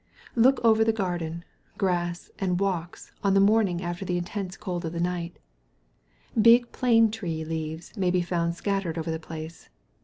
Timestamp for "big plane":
6.41-7.11